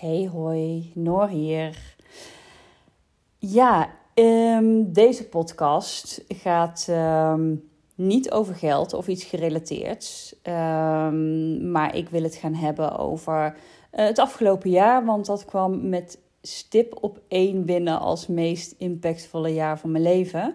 [0.00, 1.94] Hey hoi, Noor hier.
[3.38, 7.54] Ja, ehm, deze podcast gaat ehm,
[7.94, 10.36] niet over geld of iets gerelateerd.
[10.42, 15.04] Um, maar ik wil het gaan hebben over uh, het afgelopen jaar.
[15.04, 20.54] Want dat kwam met stip op één binnen als meest impactvolle jaar van mijn leven.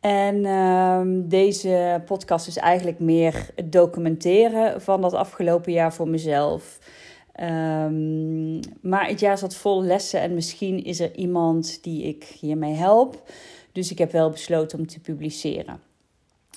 [0.00, 6.78] En deze podcast is eigenlijk meer het documenteren van dat afgelopen jaar voor mezelf.
[7.40, 12.74] Um, maar het jaar zat vol lessen en misschien is er iemand die ik hiermee
[12.74, 13.30] help.
[13.72, 15.80] Dus ik heb wel besloten om te publiceren.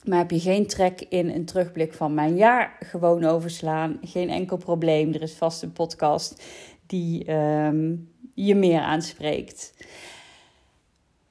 [0.06, 3.98] Maar heb je geen trek in een terugblik van mijn jaar, gewoon overslaan.
[4.02, 5.14] Geen enkel probleem.
[5.14, 6.44] Er is vast een podcast
[6.86, 9.74] die um, je meer aanspreekt.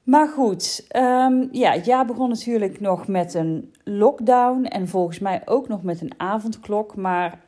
[0.03, 5.41] Maar goed, um, ja, het jaar begon natuurlijk nog met een lockdown en volgens mij
[5.45, 6.95] ook nog met een avondklok.
[6.95, 7.45] Maar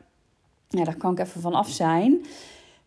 [0.70, 2.26] ja, daar kan ik even van af zijn.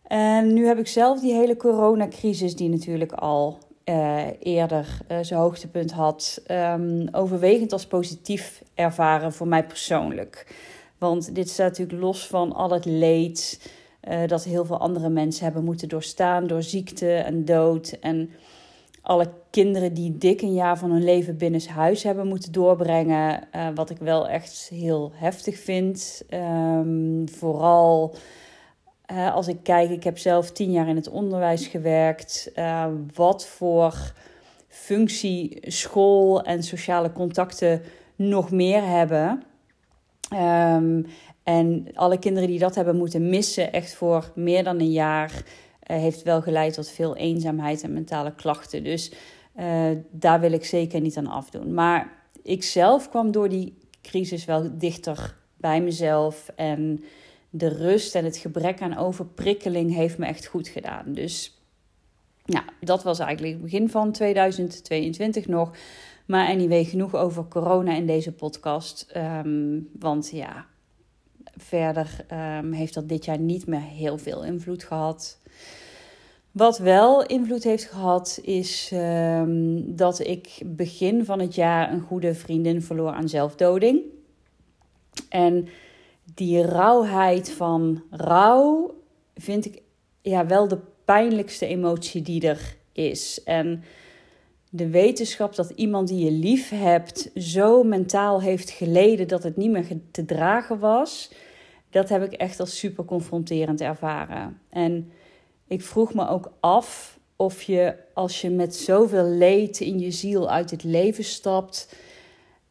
[0.07, 5.39] En nu heb ik zelf die hele coronacrisis, die natuurlijk al uh, eerder uh, zijn
[5.39, 10.55] hoogtepunt had, um, overwegend als positief ervaren voor mij persoonlijk.
[10.97, 13.71] Want dit staat natuurlijk los van al het leed
[14.09, 17.97] uh, dat heel veel andere mensen hebben moeten doorstaan door ziekte en dood.
[18.01, 18.29] En
[19.03, 23.47] alle kinderen die dik een jaar van hun leven binnen huis hebben moeten doorbrengen.
[23.55, 26.23] Uh, wat ik wel echt heel heftig vind.
[26.29, 28.15] Um, vooral
[29.11, 32.51] uh, als ik kijk, ik heb zelf tien jaar in het onderwijs gewerkt.
[32.55, 34.13] Uh, wat voor
[34.67, 37.81] functie school en sociale contacten
[38.15, 39.43] nog meer hebben.
[40.33, 41.05] Um,
[41.43, 45.43] en alle kinderen die dat hebben moeten missen, echt voor meer dan een jaar
[45.83, 48.83] heeft wel geleid tot veel eenzaamheid en mentale klachten.
[48.83, 49.11] Dus
[49.59, 51.73] uh, daar wil ik zeker niet aan afdoen.
[51.73, 52.11] Maar
[52.43, 56.49] ik zelf kwam door die crisis wel dichter bij mezelf.
[56.55, 57.03] En
[57.49, 61.13] de rust en het gebrek aan overprikkeling heeft me echt goed gedaan.
[61.13, 61.61] Dus
[62.45, 65.71] ja, dat was eigenlijk het begin van 2022 nog.
[66.25, 69.13] Maar anyway, genoeg over corona in deze podcast.
[69.17, 70.65] Um, want ja,
[71.57, 75.39] verder um, heeft dat dit jaar niet meer heel veel invloed gehad.
[76.51, 82.33] Wat wel invloed heeft gehad, is um, dat ik begin van het jaar een goede
[82.35, 84.01] vriendin verloor aan zelfdoding.
[85.29, 85.67] En
[86.33, 88.95] die rauwheid van rouw
[89.35, 89.81] vind ik
[90.21, 93.43] ja, wel de pijnlijkste emotie die er is.
[93.43, 93.83] En
[94.75, 99.71] de wetenschap dat iemand die je lief hebt zo mentaal heeft geleden dat het niet
[99.71, 101.31] meer te dragen was,
[101.89, 104.59] dat heb ik echt als super confronterend ervaren.
[104.69, 105.11] En
[105.67, 110.49] ik vroeg me ook af of je, als je met zoveel leed in je ziel
[110.49, 111.95] uit het leven stapt,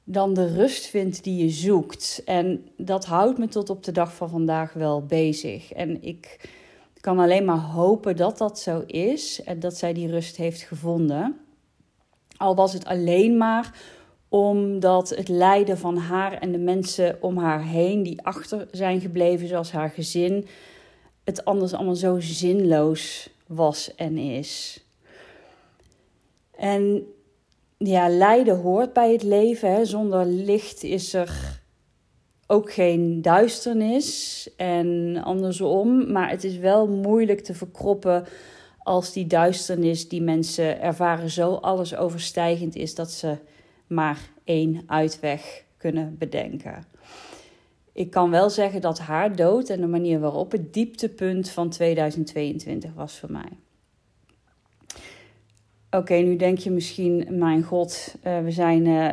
[0.05, 2.23] dan de rust vindt die je zoekt.
[2.25, 5.73] En dat houdt me tot op de dag van vandaag wel bezig.
[5.73, 6.49] En ik
[7.01, 11.41] kan alleen maar hopen dat dat zo is en dat zij die rust heeft gevonden.
[12.42, 13.75] Al was het alleen maar
[14.28, 19.48] omdat het lijden van haar en de mensen om haar heen die achter zijn gebleven,
[19.48, 20.47] zoals haar gezin,
[21.25, 24.84] het anders allemaal zo zinloos was en is.
[26.56, 27.06] En
[27.78, 29.72] ja, lijden hoort bij het leven.
[29.72, 29.84] Hè.
[29.84, 31.60] Zonder licht is er
[32.47, 36.12] ook geen duisternis en andersom.
[36.12, 38.24] Maar het is wel moeilijk te verkroppen
[38.82, 43.37] als die duisternis die mensen ervaren zo alles overstijgend is dat ze
[43.87, 46.84] maar één uitweg kunnen bedenken.
[47.92, 52.94] Ik kan wel zeggen dat haar dood en de manier waarop het dieptepunt van 2022
[52.94, 53.48] was voor mij.
[55.91, 59.10] Oké, nu denk je misschien, mijn god, uh, we zijn uh,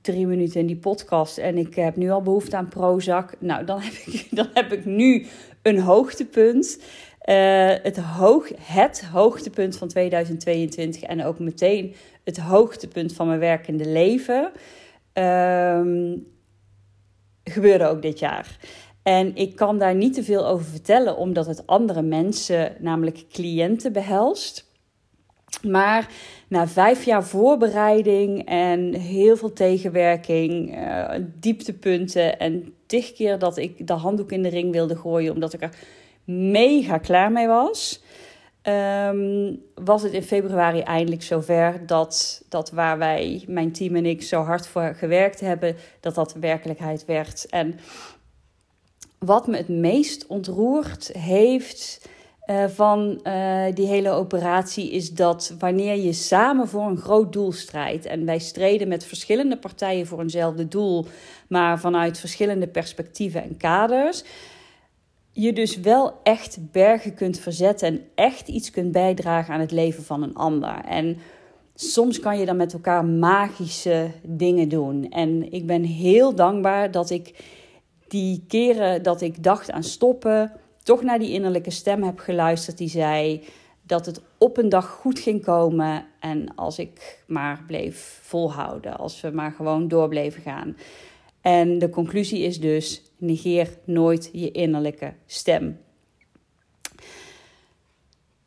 [0.00, 3.32] drie minuten in die podcast en ik heb nu al behoefte aan Prozac.
[3.38, 5.26] Nou, dan heb ik, dan heb ik nu
[5.62, 6.78] een hoogtepunt.
[7.30, 13.88] Uh, het, hoog, het hoogtepunt van 2022 en ook meteen het hoogtepunt van mijn werkende
[13.88, 14.50] leven.
[15.12, 16.26] Um,
[17.44, 18.56] gebeurde ook dit jaar.
[19.02, 23.92] En ik kan daar niet te veel over vertellen, omdat het andere mensen, namelijk cliënten,
[23.92, 24.68] behelst.
[25.62, 26.08] Maar
[26.48, 33.86] na vijf jaar voorbereiding en heel veel tegenwerking, uh, dieptepunten en tig keer dat ik
[33.86, 35.74] de handdoek in de ring wilde gooien, omdat ik er
[36.24, 38.02] mega klaar mee was,
[38.62, 44.22] um, was het in februari eindelijk zover dat, dat waar wij, mijn team en ik,
[44.22, 47.46] zo hard voor gewerkt hebben, dat dat werkelijkheid werd.
[47.46, 47.78] En
[49.18, 52.08] wat me het meest ontroerd heeft
[52.46, 57.52] uh, van uh, die hele operatie is dat wanneer je samen voor een groot doel
[57.52, 61.06] strijdt, en wij streden met verschillende partijen voor eenzelfde doel,
[61.48, 64.24] maar vanuit verschillende perspectieven en kaders
[65.32, 70.04] je dus wel echt bergen kunt verzetten en echt iets kunt bijdragen aan het leven
[70.04, 70.84] van een ander.
[70.84, 71.18] En
[71.74, 75.10] soms kan je dan met elkaar magische dingen doen.
[75.10, 77.44] En ik ben heel dankbaar dat ik
[78.08, 82.88] die keren dat ik dacht aan stoppen, toch naar die innerlijke stem heb geluisterd die
[82.88, 83.44] zei
[83.82, 89.20] dat het op een dag goed ging komen en als ik maar bleef volhouden, als
[89.20, 90.76] we maar gewoon door bleven gaan.
[91.40, 95.78] En de conclusie is dus: negeer nooit je innerlijke stem.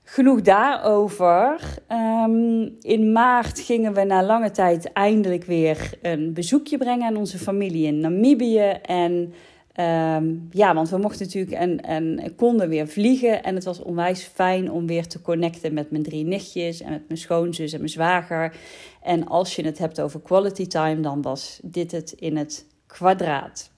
[0.03, 1.59] Genoeg daarover.
[1.91, 7.37] Um, in maart gingen we na lange tijd eindelijk weer een bezoekje brengen aan onze
[7.37, 8.69] familie in Namibië.
[8.85, 9.33] En
[9.79, 13.43] um, ja, want we mochten natuurlijk en, en konden weer vliegen.
[13.43, 17.07] En het was onwijs fijn om weer te connecten met mijn drie nichtjes en met
[17.07, 18.55] mijn schoonzus en mijn zwager.
[19.01, 23.71] En als je het hebt over quality time, dan was dit het in het kwadraat.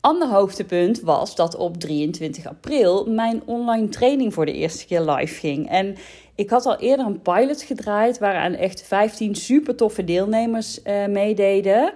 [0.00, 5.34] Ander hoogtepunt was dat op 23 april mijn online training voor de eerste keer live
[5.34, 5.68] ging.
[5.68, 5.96] En
[6.34, 11.92] ik had al eerder een pilot gedraaid waaraan echt 15 super toffe deelnemers uh, meededen.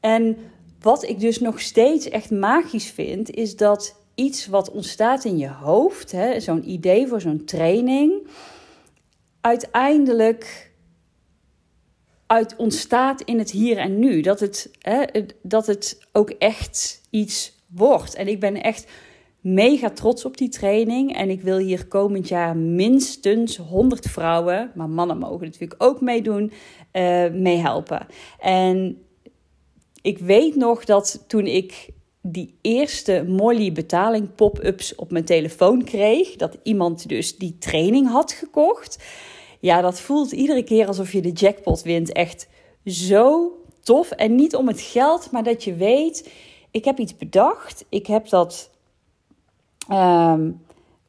[0.00, 0.36] En
[0.80, 5.48] wat ik dus nog steeds echt magisch vind, is dat iets wat ontstaat in je
[5.48, 8.12] hoofd, zo'n idee voor zo'n training,
[9.40, 10.67] uiteindelijk
[12.28, 14.20] uit ontstaat in het hier en nu.
[14.20, 15.04] Dat het, hè,
[15.42, 18.14] dat het ook echt iets wordt.
[18.14, 18.86] En ik ben echt
[19.40, 21.16] mega trots op die training.
[21.16, 26.52] En ik wil hier komend jaar minstens 100 vrouwen, maar mannen mogen natuurlijk ook meedoen,
[26.92, 28.06] uh, meehelpen.
[28.38, 29.02] En
[30.02, 31.88] ik weet nog dat toen ik
[32.22, 38.32] die eerste Molly betaling pop-ups op mijn telefoon kreeg, dat iemand dus die training had
[38.32, 39.04] gekocht.
[39.58, 42.12] Ja, dat voelt iedere keer alsof je de jackpot wint.
[42.12, 42.48] Echt
[42.84, 43.52] zo
[43.82, 44.10] tof.
[44.10, 46.30] En niet om het geld, maar dat je weet,
[46.70, 47.84] ik heb iets bedacht.
[47.88, 48.70] Ik heb dat
[49.88, 50.50] ehm,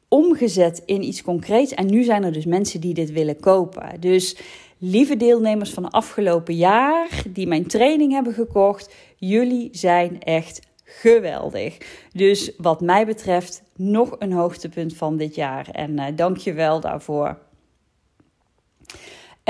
[0.08, 1.74] omgezet in iets concreets.
[1.74, 4.00] En nu zijn er dus mensen die dit willen kopen.
[4.00, 4.36] Dus
[4.78, 11.76] lieve deelnemers van het afgelopen jaar die mijn training hebben gekocht, jullie zijn echt geweldig.
[12.12, 15.68] Dus wat mij betreft nog een hoogtepunt van dit jaar.
[15.72, 17.38] En uh, dank je wel daarvoor.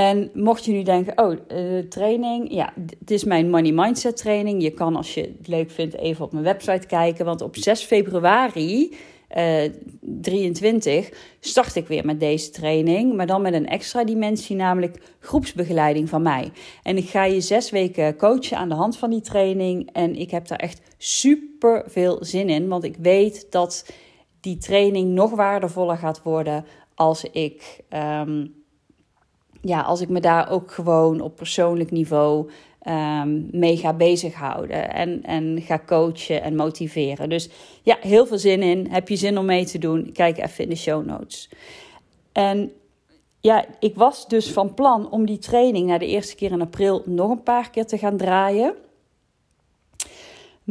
[0.01, 4.63] En mocht je nu denken, oh, uh, training, ja, het is mijn Money Mindset training.
[4.63, 7.83] Je kan als je het leuk vindt even op mijn website kijken, want op 6
[7.83, 8.97] februari
[9.37, 11.11] uh, eh, 23
[11.41, 16.23] start ik weer met deze training, maar dan met een extra dimensie, namelijk groepsbegeleiding van
[16.23, 16.53] mij.
[16.83, 20.31] En ik ga je zes weken coachen aan de hand van die training en ik
[20.31, 23.93] heb daar echt super veel zin in, want ik weet dat
[24.41, 26.65] die training nog waardevoller gaat worden
[26.95, 28.60] als ik um,
[29.61, 32.51] ja, als ik me daar ook gewoon op persoonlijk niveau
[32.89, 34.93] um, mee ga bezighouden.
[34.93, 37.29] En, en ga coachen en motiveren.
[37.29, 37.49] Dus
[37.83, 38.87] ja, heel veel zin in.
[38.91, 40.13] Heb je zin om mee te doen?
[40.13, 41.51] Kijk even in de show notes.
[42.33, 42.73] En
[43.41, 47.03] ja, ik was dus van plan om die training na de eerste keer in april
[47.05, 48.75] nog een paar keer te gaan draaien.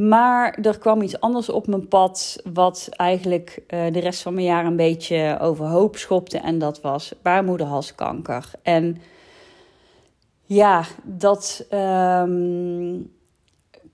[0.07, 4.45] Maar er kwam iets anders op mijn pad, wat eigenlijk uh, de rest van mijn
[4.45, 6.37] jaar een beetje overhoop schopte.
[6.37, 8.51] En dat was baarmoederhalskanker.
[8.61, 8.97] En
[10.45, 13.11] ja, dat um,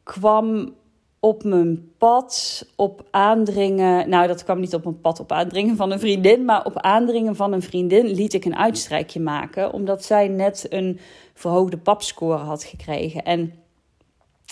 [0.04, 0.74] kwam
[1.20, 4.10] op mijn pad op aandringen.
[4.10, 7.36] Nou, dat kwam niet op mijn pad op aandringen van een vriendin, maar op aandringen
[7.36, 11.00] van een vriendin liet ik een uitstrijkje maken, omdat zij net een
[11.34, 13.24] verhoogde papscore had gekregen.
[13.24, 13.54] En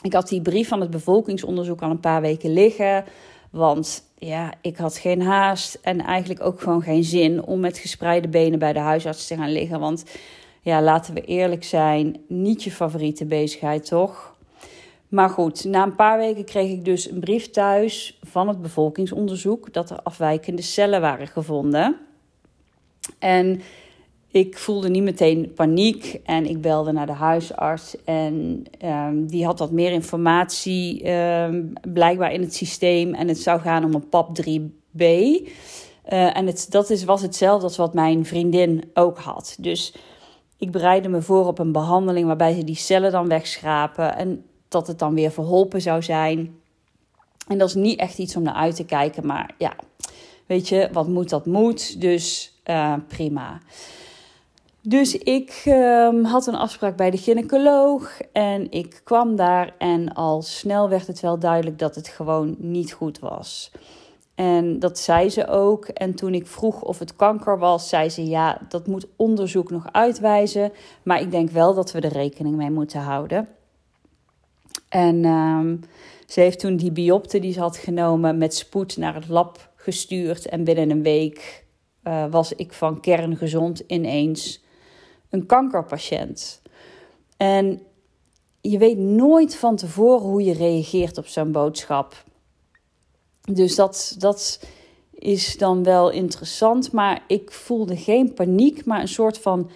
[0.04, 3.04] ik had die brief van het bevolkingsonderzoek al een paar weken liggen.
[3.50, 8.28] Want ja, ik had geen haast en eigenlijk ook gewoon geen zin om met gespreide
[8.28, 9.80] benen bij de huisarts te gaan liggen.
[9.80, 10.04] Want
[10.62, 14.36] ja, laten we eerlijk zijn, niet je favoriete bezigheid, toch?
[15.08, 19.74] Maar goed, na een paar weken kreeg ik dus een brief thuis van het bevolkingsonderzoek
[19.74, 21.98] dat er afwijkende cellen waren gevonden.
[23.20, 23.62] En
[24.34, 28.04] ik voelde niet meteen paniek en ik belde naar de huisarts.
[28.04, 33.14] En um, die had wat meer informatie um, blijkbaar in het systeem.
[33.14, 35.02] En het zou gaan om een PAP 3B.
[35.02, 39.56] Uh, en het, dat is, was hetzelfde als wat mijn vriendin ook had.
[39.60, 39.96] Dus
[40.58, 44.16] ik bereidde me voor op een behandeling waarbij ze die cellen dan wegschrapen.
[44.16, 46.56] En dat het dan weer verholpen zou zijn.
[47.48, 49.26] En dat is niet echt iets om naar uit te kijken.
[49.26, 49.74] Maar ja,
[50.46, 52.02] weet je, wat moet, dat moet.
[52.02, 53.62] Dus uh, prima.
[54.86, 60.42] Dus ik um, had een afspraak bij de gynaecoloog en ik kwam daar en al
[60.42, 63.72] snel werd het wel duidelijk dat het gewoon niet goed was.
[64.36, 65.86] En dat zei ze ook.
[65.86, 69.92] En toen ik vroeg of het kanker was, zei ze ja, dat moet onderzoek nog
[69.92, 70.72] uitwijzen.
[71.04, 73.48] Maar ik denk wel dat we er rekening mee moeten houden.
[74.90, 75.76] En ehm,
[76.28, 80.46] ze heeft toen die biopte die ze had genomen met spoed naar het lab gestuurd.
[80.46, 81.66] En binnen een week
[82.04, 84.63] uh, was ik van kerngezond ineens
[85.34, 86.62] een kankerpatiënt.
[87.38, 87.82] En
[88.62, 92.24] je weet nooit van tevoren hoe je reageert op zo'n boodschap.
[93.42, 94.60] Dus dat, dat
[95.12, 96.92] is dan wel interessant.
[96.92, 99.70] Maar ik voelde geen paniek, maar een soort van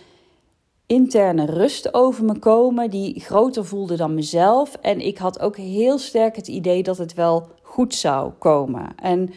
[0.85, 4.75] interne rust over me komen, die groter voelde dan mezelf.
[4.81, 8.95] En ik had ook heel sterk het idee dat het wel goed zou komen.
[8.95, 9.33] En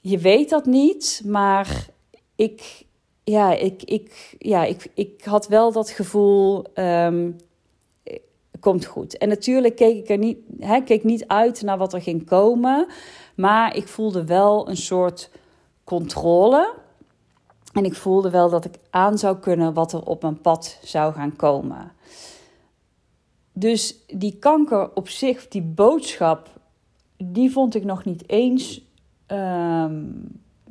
[0.00, 1.86] je weet dat niet, maar
[2.36, 2.86] ik,
[3.30, 6.64] ja, ik, ik, ja, ik, ik had wel dat gevoel.
[6.74, 7.36] Um,
[8.60, 9.18] komt goed.
[9.18, 12.86] En natuurlijk keek ik er niet, hè, keek niet uit naar wat er ging komen.
[13.34, 15.30] Maar ik voelde wel een soort
[15.84, 16.74] controle.
[17.72, 21.12] En ik voelde wel dat ik aan zou kunnen wat er op mijn pad zou
[21.14, 21.92] gaan komen.
[23.52, 26.48] Dus die kanker op zich, die boodschap,
[27.16, 28.82] die vond ik nog niet eens
[29.26, 30.04] ehm,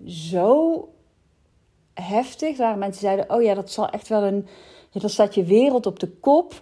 [0.05, 0.89] zo
[2.01, 2.57] heftig.
[2.57, 4.47] Waar mensen zeiden: Oh ja, dat zal echt wel een.
[4.91, 6.61] Dan staat je wereld op de kop.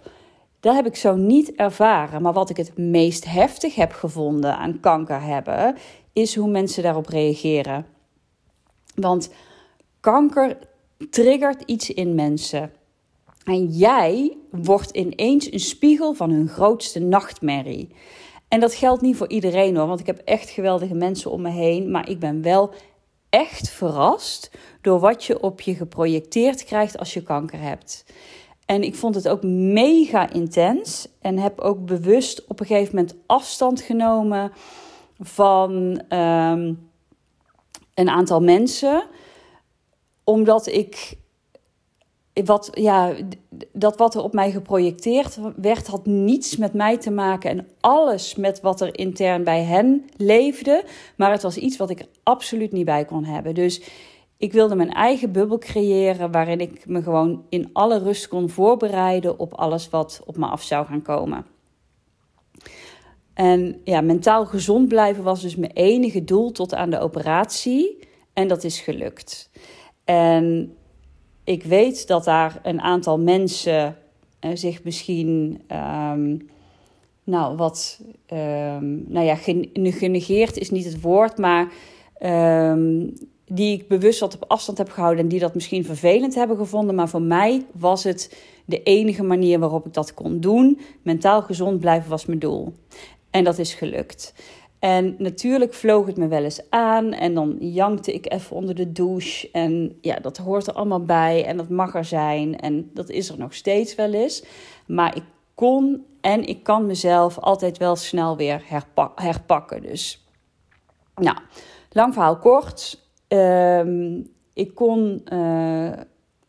[0.60, 2.22] Dat heb ik zo niet ervaren.
[2.22, 5.76] Maar wat ik het meest heftig heb gevonden aan kanker hebben,
[6.12, 7.86] is hoe mensen daarop reageren.
[8.94, 9.30] Want
[10.00, 10.58] kanker
[11.10, 12.72] triggert iets in mensen.
[13.44, 17.88] En jij wordt ineens een spiegel van hun grootste nachtmerrie.
[18.48, 21.50] En dat geldt niet voor iedereen hoor, want ik heb echt geweldige mensen om me
[21.50, 21.90] heen.
[21.90, 22.70] Maar ik ben wel
[23.36, 24.50] echt verrast
[24.80, 28.04] door wat je op je geprojecteerd krijgt als je kanker hebt.
[28.66, 33.14] En ik vond het ook mega intens en heb ook bewust op een gegeven moment
[33.26, 34.52] afstand genomen
[35.18, 36.74] van ehm,
[37.94, 39.04] een aantal mensen
[40.24, 41.16] omdat ik
[42.44, 43.14] wat, ja,
[43.72, 48.34] dat wat er op mij geprojecteerd werd, had niets met mij te maken en alles
[48.34, 50.84] met wat er intern bij hen leefde.
[51.16, 53.54] Maar het was iets wat ik absoluut niet bij kon hebben.
[53.54, 53.82] Dus
[54.36, 59.38] ik wilde mijn eigen bubbel creëren waarin ik me gewoon in alle rust kon voorbereiden
[59.38, 61.46] op alles wat op me af zou gaan komen.
[63.34, 67.98] En ja, mentaal gezond blijven was dus mijn enige doel tot aan de operatie.
[68.32, 69.50] En dat is gelukt.
[70.04, 70.76] En
[71.46, 73.96] ik weet dat daar een aantal mensen
[74.40, 75.60] uh, zich misschien,
[76.12, 76.48] um,
[77.24, 78.00] nou wat,
[78.32, 79.34] um, nou ja,
[79.74, 81.72] genegeerd is niet het woord, maar
[82.72, 83.12] um,
[83.46, 86.94] die ik bewust wat op afstand heb gehouden en die dat misschien vervelend hebben gevonden.
[86.94, 90.80] Maar voor mij was het de enige manier waarop ik dat kon doen.
[91.02, 92.72] Mentaal gezond blijven was mijn doel.
[93.30, 94.34] En dat is gelukt.
[94.78, 98.92] En natuurlijk vloog het me wel eens aan en dan jankte ik even onder de
[98.92, 99.48] douche.
[99.52, 103.28] En ja, dat hoort er allemaal bij en dat mag er zijn en dat is
[103.28, 104.44] er nog steeds wel eens.
[104.86, 108.62] Maar ik kon en ik kan mezelf altijd wel snel weer
[109.14, 109.82] herpakken.
[109.82, 110.26] Dus,
[111.14, 111.36] nou,
[111.90, 113.00] lang verhaal kort.
[113.28, 114.20] Ehm,
[114.52, 115.92] ik kon uh,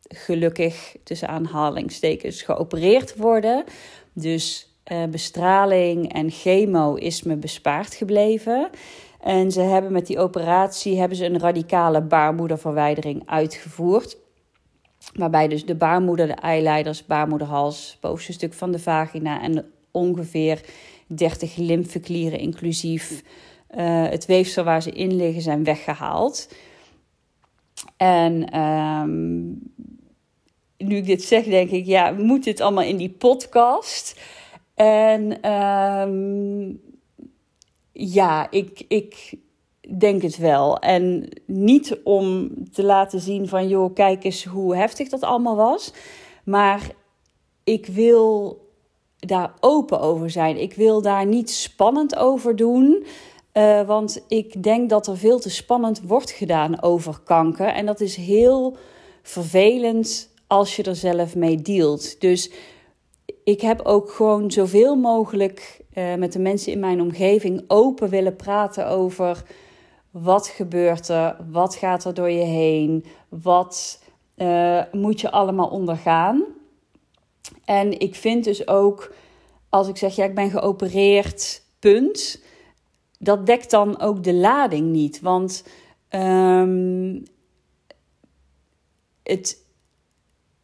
[0.08, 3.64] gelukkig tussen aanhalingstekens geopereerd worden.
[4.14, 8.70] Dus uh, bestraling en chemo is me bespaard gebleven.
[9.22, 14.18] En ze hebben met die operatie hebben ze een radicale baarmoederverwijdering uitgevoerd.
[15.14, 20.62] Waarbij dus de baarmoeder, de eileiders, baarmoederhals, bovenste stuk van de vagina en ongeveer
[21.08, 23.24] 30 lymfeklieren inclusief
[23.78, 26.50] uh, het weefsel waar ze in liggen zijn weggehaald.
[27.98, 29.60] En um,
[30.78, 34.20] nu ik dit zeg, denk ik, ja, moet dit allemaal in die podcast?
[34.78, 36.82] En um,
[37.92, 39.34] ja, ik, ik
[39.98, 40.80] denk het wel.
[40.80, 45.94] En niet om te laten zien van, joh, kijk eens hoe heftig dat allemaal was.
[46.44, 46.92] Maar
[47.64, 48.60] ik wil
[49.20, 50.62] daar open over zijn.
[50.62, 53.06] Ik wil daar niet spannend over doen.
[53.54, 57.68] Uh, want ik denk dat er veel te spannend wordt gedaan over kanker.
[57.68, 58.78] En dat is heel
[59.22, 62.22] vervelend als je er zelf mee dealt.
[62.22, 62.52] Dus
[63.48, 68.36] ik heb ook gewoon zoveel mogelijk uh, met de mensen in mijn omgeving open willen
[68.36, 69.44] praten over
[70.12, 74.04] wat gebeurt er, wat gaat er door je heen, wat
[74.36, 76.44] uh, moet je allemaal ondergaan.
[77.66, 79.14] En ik vind dus ook,
[79.70, 82.44] als ik zeg ja, ik ben geopereerd, punt,
[83.20, 85.22] dat dekt dan ook de lading niet.
[85.22, 85.64] Want
[86.10, 87.24] um,
[89.24, 89.66] het,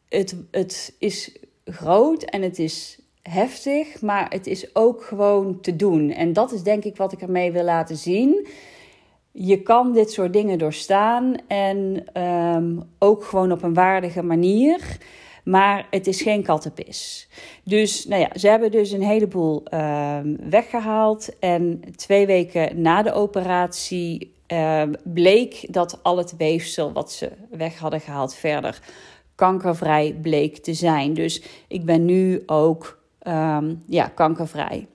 [0.10, 6.12] het, het is groot en het is heftig, maar het is ook gewoon te doen.
[6.12, 8.48] En dat is denk ik wat ik ermee wil laten zien.
[9.32, 14.98] Je kan dit soort dingen doorstaan en um, ook gewoon op een waardige manier.
[15.44, 17.30] Maar het is geen kattenpis.
[17.64, 21.40] Dus nou ja, ze hebben dus een heleboel ehm, weggehaald.
[21.40, 27.80] En twee weken na de operatie ehm, bleek dat al het weefsel wat ze weg
[27.80, 28.82] hadden gehaald verder
[29.36, 31.14] kankervrij bleek te zijn.
[31.14, 34.88] Dus ik ben nu ook ehm, ja, kankervrij.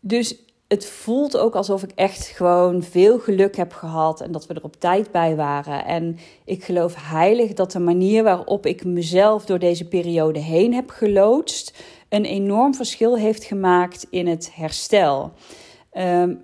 [0.00, 0.36] Dus
[0.68, 4.62] het voelt ook alsof ik echt gewoon veel geluk heb gehad en dat we er
[4.62, 5.84] op tijd bij waren.
[5.84, 10.90] En ik geloof heilig dat de manier waarop ik mezelf door deze periode heen heb
[10.90, 15.32] geloodst een enorm verschil heeft gemaakt in het herstel.
[15.90, 16.34] Ehm,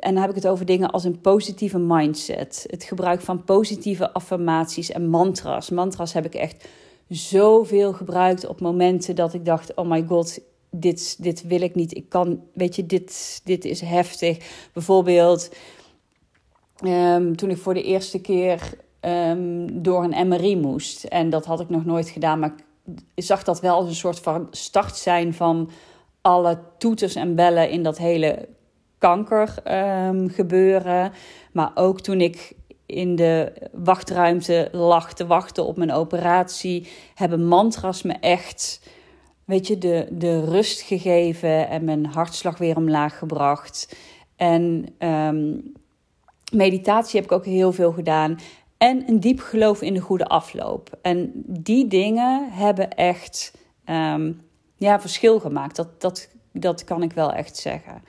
[0.00, 2.64] en dan heb ik het over dingen als een positieve mindset.
[2.66, 5.70] Het gebruik van positieve affirmaties en mantras.
[5.70, 6.68] Mantras heb ik echt
[7.08, 10.40] zoveel gebruikt op momenten dat ik dacht: oh my god,
[10.70, 11.96] dit, dit wil ik niet.
[11.96, 14.68] Ik kan, weet je, dit, dit is heftig.
[14.72, 15.50] Bijvoorbeeld,
[16.76, 21.04] ehm, toen ik voor de eerste keer ehm, door een MRI moest.
[21.04, 22.54] En dat had ik nog nooit gedaan, maar
[23.14, 25.70] ik zag dat wel als een soort van start zijn van
[26.20, 28.48] alle toeters en bellen in dat hele
[29.00, 29.54] kanker
[30.08, 31.12] um, gebeuren.
[31.52, 32.52] Maar ook toen ik
[32.86, 38.80] in de wachtruimte lag te wachten op mijn operatie, hebben mantras me echt,
[39.44, 43.96] weet je, de, de rust gegeven en mijn hartslag weer omlaag gebracht.
[44.36, 45.58] En ehm,
[46.52, 48.38] meditatie heb ik ook heel veel gedaan.
[48.78, 50.98] En een diep geloof in de goede afloop.
[51.02, 53.52] En die dingen hebben echt
[53.86, 54.40] um,
[54.76, 55.76] ja, verschil gemaakt.
[55.76, 58.02] Dat, dat, dat kan ik wel echt zeggen.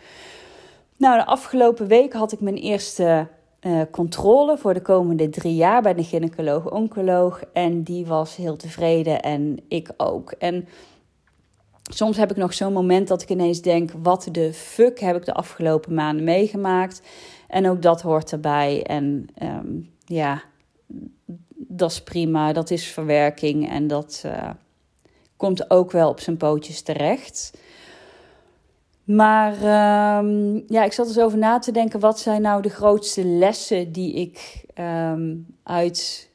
[1.01, 3.27] Nou, de afgelopen week had ik mijn eerste
[3.61, 7.43] uh, controle voor de komende drie jaar bij de gynaecoloog-oncoloog.
[7.53, 10.31] En die was heel tevreden en ik ook.
[10.31, 10.67] En
[11.83, 15.25] soms heb ik nog zo'n moment dat ik ineens denk: wat de fuck heb ik
[15.25, 17.01] de afgelopen maanden meegemaakt?
[17.47, 18.83] En ook dat hoort erbij.
[18.83, 20.43] En um, ja,
[21.55, 22.53] dat is prima.
[22.53, 24.49] Dat is verwerking en dat uh,
[25.37, 27.51] komt ook wel op zijn pootjes terecht.
[29.15, 29.53] Maar
[30.23, 31.99] um, ja, ik zat er dus over na te denken.
[31.99, 36.29] Wat zijn nou de grootste lessen die ik um, uit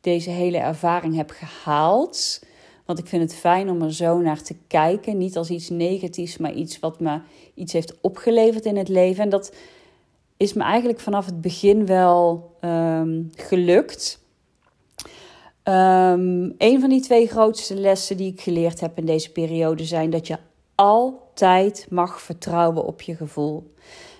[0.00, 2.42] deze hele ervaring heb gehaald?
[2.84, 5.18] Want ik vind het fijn om er zo naar te kijken.
[5.18, 7.20] Niet als iets negatiefs, maar iets wat me
[7.54, 9.22] iets heeft opgeleverd in het leven.
[9.22, 9.54] En dat
[10.36, 14.20] is me eigenlijk vanaf het begin wel um, gelukt.
[15.64, 20.10] Um, een van die twee grootste lessen die ik geleerd heb in deze periode zijn
[20.10, 20.36] dat je
[21.42, 23.74] altijd mag vertrouwen op je gevoel.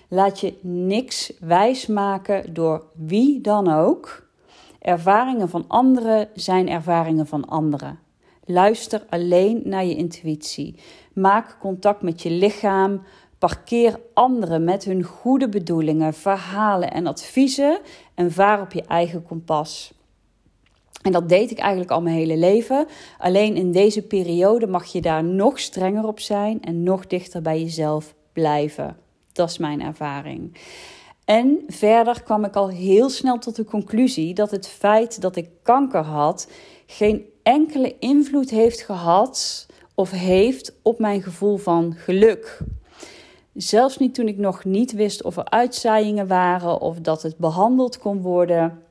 [0.07, 4.27] Laat je niks wijsmaken door wie dan ook.
[4.79, 7.99] Ervaringen van anderen zijn ervaringen van anderen.
[8.45, 10.75] Luister alleen naar je intuïtie.
[11.13, 13.01] Maak contact met je lichaam.
[13.37, 17.79] Parkeer anderen met hun goede bedoelingen, verhalen en adviezen
[18.15, 19.93] en vaar op je eigen kompas.
[21.01, 22.87] En dat deed ik eigenlijk al mijn hele leven.
[23.17, 27.61] Alleen in deze periode mag je daar nog strenger op zijn en nog dichter bij
[27.61, 28.97] jezelf blijven.
[29.31, 30.57] Dat is mijn ervaring.
[31.25, 35.49] En verder kwam ik al heel snel tot de conclusie dat het feit dat ik
[35.63, 36.47] kanker had
[36.85, 42.59] geen enkele invloed heeft gehad of heeft op mijn gevoel van geluk.
[43.53, 47.97] Zelfs niet toen ik nog niet wist of er uitzaaiingen waren of dat het behandeld
[47.97, 48.83] kon worden,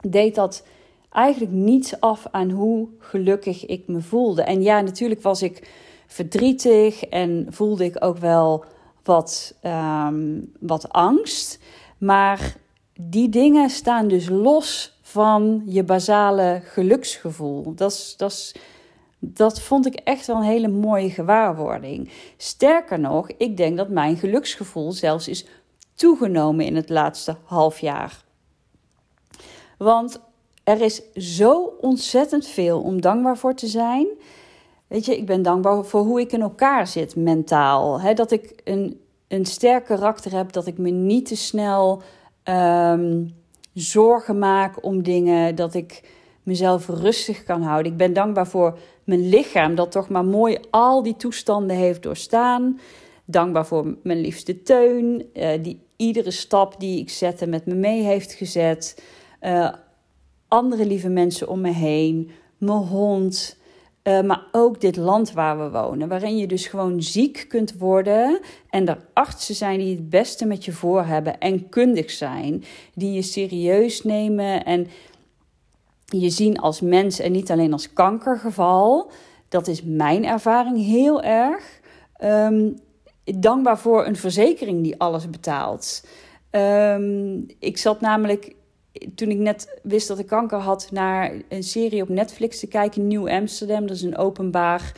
[0.00, 0.64] deed dat
[1.12, 4.42] eigenlijk niets af aan hoe gelukkig ik me voelde.
[4.42, 5.70] En ja, natuurlijk was ik
[6.06, 8.64] verdrietig en voelde ik ook wel
[9.04, 11.58] wat, um, wat angst.
[11.98, 12.56] Maar
[13.00, 17.74] die dingen staan dus los van je basale geluksgevoel.
[17.74, 18.54] Dat, dat,
[19.18, 22.10] dat vond ik echt wel een hele mooie gewaarwording.
[22.36, 25.46] Sterker nog, ik denk dat mijn geluksgevoel zelfs is
[25.94, 28.24] toegenomen in het laatste half jaar.
[29.78, 30.20] Want
[30.64, 34.06] er is zo ontzettend veel om dankbaar voor te zijn.
[34.86, 38.14] Weet je, ik ben dankbaar voor hoe ik in elkaar zit mentaal.
[38.14, 42.02] dat ik een, een sterk karakter heb, dat ik me niet te snel
[42.44, 43.34] um,
[43.72, 46.02] zorgen maak om dingen, dat ik
[46.42, 47.92] mezelf rustig kan houden.
[47.92, 52.80] Ik ben dankbaar voor mijn lichaam, dat toch maar mooi al die toestanden heeft doorstaan.
[53.24, 58.02] Dankbaar voor mijn liefste teun, uh, die iedere stap die ik zette met me mee
[58.02, 59.02] heeft gezet.
[59.40, 59.72] Uh,
[60.52, 63.56] andere lieve mensen om me heen, mijn hond,
[64.04, 68.40] uh, maar ook dit land waar we wonen, waarin je dus gewoon ziek kunt worden
[68.70, 73.12] en er artsen zijn die het beste met je voor hebben en kundig zijn, die
[73.12, 74.86] je serieus nemen en
[76.04, 79.10] je zien als mens en niet alleen als kankergeval.
[79.48, 81.80] Dat is mijn ervaring heel erg.
[82.24, 82.78] Um,
[83.24, 86.06] dankbaar voor een verzekering die alles betaalt.
[86.50, 88.54] Um, ik zat namelijk
[89.14, 93.06] toen ik net wist dat ik kanker had, naar een serie op Netflix te kijken,
[93.06, 93.86] Nieuw Amsterdam.
[93.86, 94.92] Dat is een openbaar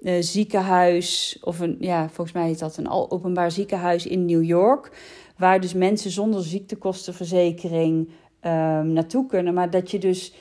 [0.00, 4.90] uh, ziekenhuis, of een, ja, volgens mij heet dat een openbaar ziekenhuis in New York.
[5.36, 8.08] Waar dus mensen zonder ziektekostenverzekering
[8.42, 9.54] um, naartoe kunnen.
[9.54, 10.34] Maar dat je dus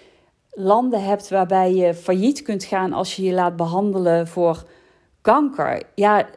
[0.52, 4.66] landen hebt waarbij je failliet kunt gaan als je je laat behandelen voor
[5.22, 5.84] kanker.
[5.96, 6.30] Ja,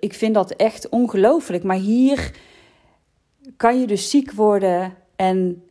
[0.00, 1.64] ik vind dat echt ongelooflijk.
[1.64, 2.36] Maar hier
[3.56, 5.62] kan je dus ziek worden en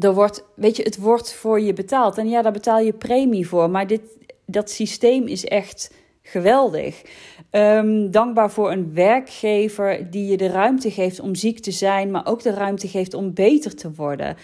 [0.00, 2.18] er wordt, weet je, het wordt voor je betaald.
[2.18, 3.70] En ja, daar betaal je premie voor.
[3.70, 4.02] Maar dit,
[4.46, 7.02] dat systeem is echt geweldig.
[7.50, 12.26] Um, dankbaar voor een werkgever die je de ruimte geeft om ziek te zijn, maar
[12.26, 14.36] ook de ruimte geeft om beter te worden.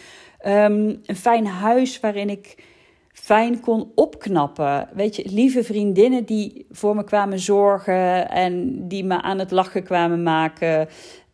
[0.46, 2.64] Um, een fijn huis waarin ik
[3.12, 4.88] fijn kon opknappen.
[4.94, 9.82] Weet je, lieve vriendinnen die voor me kwamen zorgen en die me aan het lachen
[9.82, 10.88] kwamen maken.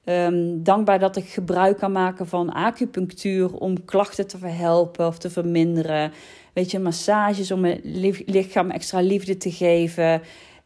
[0.09, 5.31] Um, dankbaar dat ik gebruik kan maken van acupunctuur om klachten te verhelpen of te
[5.31, 6.13] verminderen.
[6.53, 7.81] Weet je, massages om mijn
[8.27, 10.23] lichaam extra liefde te geven.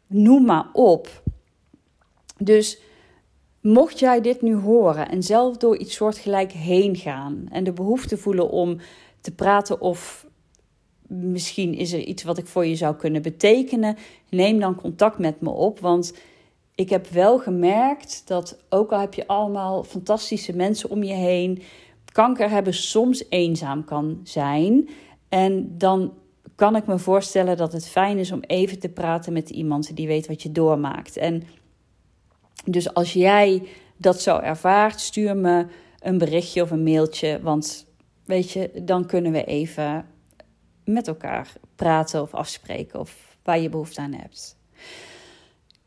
[0.07, 1.23] Noem maar op.
[2.39, 2.81] Dus
[3.61, 8.17] mocht jij dit nu horen en zelf door iets soortgelijk heen gaan en de behoefte
[8.17, 8.77] voelen om
[9.21, 10.27] te praten of
[11.09, 13.97] misschien is er iets wat ik voor je zou kunnen betekenen,
[14.29, 15.81] neem dan contact met me op.
[15.81, 16.15] Want
[16.75, 21.63] ik heb wel gemerkt dat ook al heb je allemaal fantastische mensen om je heen,
[22.13, 24.89] kanker hebben soms eenzaam kan zijn.
[25.29, 26.13] En dan
[26.55, 30.07] kan ik me voorstellen dat het fijn is om even te praten met iemand die
[30.07, 31.17] weet wat je doormaakt.
[31.17, 31.43] En
[32.65, 35.67] dus als jij dat zo ervaart, stuur me
[36.01, 37.41] een berichtje of een mailtje.
[37.43, 37.87] Want
[38.25, 40.07] weet je, dan kunnen we even
[40.85, 44.57] met elkaar praten of afspreken of waar je behoefte aan hebt.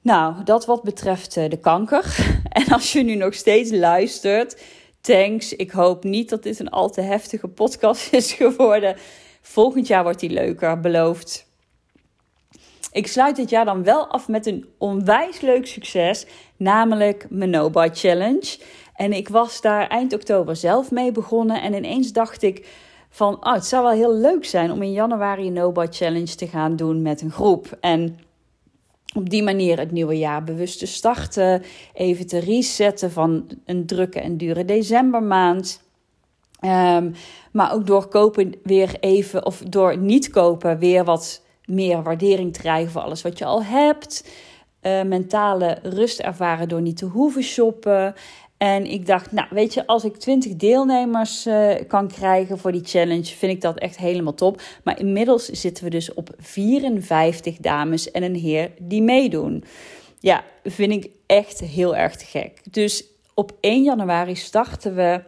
[0.03, 2.15] Nou, dat wat betreft eh, de kanker.
[2.49, 4.61] En als je nu nog steeds luistert,
[5.01, 5.53] thanks.
[5.53, 8.95] Ik hoop niet dat dit een al te heftige podcast is geworden.
[9.41, 11.51] Volgend jaar wordt die leuker, beloofd.
[12.91, 16.25] Ik sluit dit jaar dan wel af met een onwijs leuk succes,
[16.57, 18.59] namelijk mijn No Challenge.
[18.95, 22.67] En ik was daar eind oktober zelf mee begonnen en ineens dacht ik
[23.09, 26.47] van, oh, het zou wel heel leuk zijn om in januari een No Challenge te
[26.47, 27.77] gaan doen met een groep.
[27.79, 28.19] En
[29.13, 34.19] op die manier het nieuwe jaar bewust te starten, even te resetten van een drukke
[34.19, 35.81] en dure decembermaand.
[36.61, 37.13] Um,
[37.51, 42.59] maar ook door kopen weer even, of door niet kopen, weer wat meer waardering te
[42.59, 44.29] krijgen voor alles wat je al hebt.
[44.81, 48.13] Uh, mentale rust ervaren door niet te hoeven shoppen.
[48.63, 52.83] En ik dacht, nou weet je, als ik 20 deelnemers uh, kan krijgen voor die
[52.83, 54.61] challenge, vind ik dat echt helemaal top.
[54.83, 59.63] Maar inmiddels zitten we dus op 54 dames en een heer die meedoen.
[60.19, 62.61] Ja, vind ik echt heel erg gek.
[62.71, 65.21] Dus op 1 januari starten we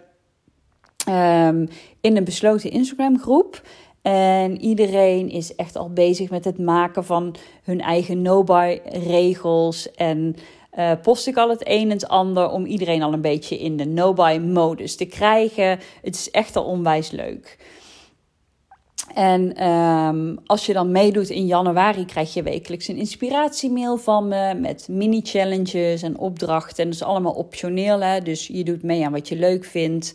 [1.09, 1.67] um,
[2.01, 3.61] in een besloten Instagram groep.
[4.01, 9.91] En iedereen is echt al bezig met het maken van hun eigen no-buy regels.
[9.91, 10.35] En
[10.77, 13.77] uh, post ik al het een en het ander om iedereen al een beetje in
[13.77, 15.79] de no-buy modus te krijgen.
[16.01, 17.57] Het is echt al onwijs leuk.
[19.13, 24.53] En um, als je dan meedoet in januari, krijg je wekelijks een inspiratiemail van me
[24.53, 26.83] met mini-challenges en opdrachten.
[26.83, 28.21] En dat is allemaal optioneel, hè?
[28.21, 30.13] dus je doet mee aan wat je leuk vindt.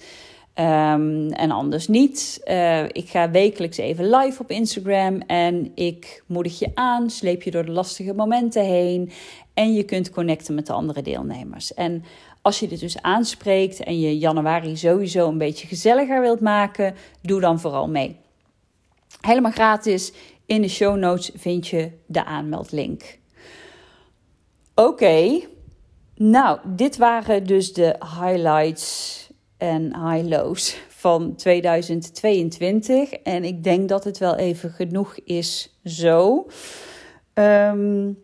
[0.55, 2.41] Um, en anders niet.
[2.45, 7.51] Uh, ik ga wekelijks even live op Instagram en ik moedig je aan, sleep je
[7.51, 9.11] door de lastige momenten heen
[9.55, 11.75] en je kunt connecten met de andere deelnemers.
[11.75, 12.05] En
[12.43, 17.41] als je dit dus aanspreekt en je januari sowieso een beetje gezelliger wilt maken, doe
[17.41, 18.17] dan vooral mee.
[19.21, 20.13] Helemaal gratis.
[20.47, 23.19] In de show notes vind je de aanmeldlink.
[24.75, 25.41] Oké,
[26.15, 29.30] nou, dit waren dus de highlights
[29.61, 33.13] en high lows van 2022.
[33.13, 36.47] En ik denk dat het wel even genoeg is zo.
[37.35, 38.19] Um,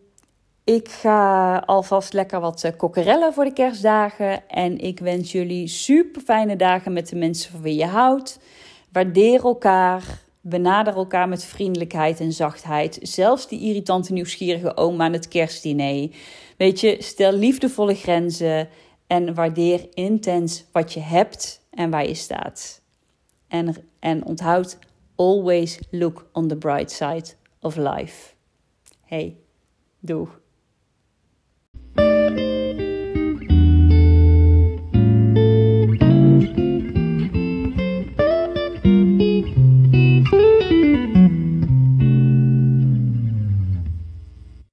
[0.63, 4.49] ik ga alvast lekker wat eh, kokkerellen voor de kerstdagen.
[4.49, 8.39] En ik wens jullie super fijne dagen met de mensen van wie je houdt.
[8.91, 10.25] Waardeer elkaar.
[10.41, 12.99] Benader elkaar met vriendelijkheid en zachtheid.
[13.01, 16.09] Zelfs die irritante nieuwsgierige oma aan het kerstdiner.
[16.57, 18.69] Weet je, stel liefdevolle grenzen.
[19.07, 22.81] En waardeer intens wat je hebt en waar je staat.
[23.47, 24.77] En, en onthoud,
[25.15, 27.25] always look on the bright side
[27.59, 28.33] of life.
[29.03, 29.37] Hey,
[29.99, 30.39] doeg.